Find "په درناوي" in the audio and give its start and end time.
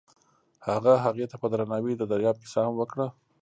1.41-1.93